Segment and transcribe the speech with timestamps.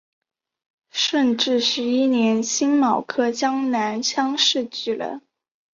[0.89, 5.21] 顺治十一年辛卯科江南乡试举人。